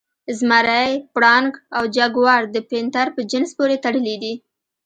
[0.39, 4.33] زمری، پړانګ او جګوار د پینتر په جنس پورې تړلي دي.